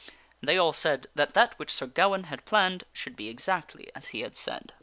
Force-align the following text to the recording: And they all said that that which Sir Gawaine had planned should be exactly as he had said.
And 0.41 0.49
they 0.49 0.57
all 0.57 0.73
said 0.73 1.05
that 1.13 1.35
that 1.35 1.59
which 1.59 1.69
Sir 1.71 1.85
Gawaine 1.85 2.23
had 2.23 2.43
planned 2.43 2.85
should 2.91 3.15
be 3.15 3.29
exactly 3.29 3.91
as 3.93 4.07
he 4.07 4.21
had 4.21 4.35
said. 4.35 4.73